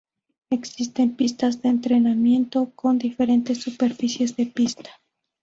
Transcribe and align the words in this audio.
Existen 0.49 1.15
pistas 1.15 1.61
de 1.61 1.69
entrenamiento 1.69 2.71
con 2.75 2.97
diferentes 2.97 3.61
superficies 3.61 4.35
de 4.35 4.47
pista. 4.47 4.89